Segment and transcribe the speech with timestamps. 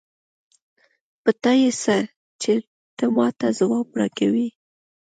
[1.23, 1.97] په تا يې څه؛
[2.41, 2.53] چې
[2.97, 4.47] ته ما ته ځواب راکوې.